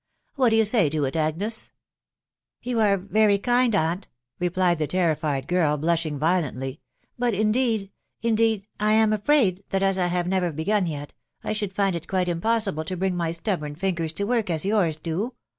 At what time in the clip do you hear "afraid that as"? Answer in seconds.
9.13-9.99